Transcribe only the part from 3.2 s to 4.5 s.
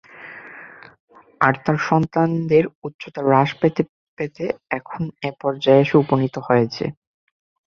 হ্রাস পেতে পেতে